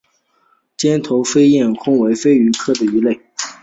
[0.77, 3.21] 尖头燕鳐为飞鱼科燕鳐属的鱼类。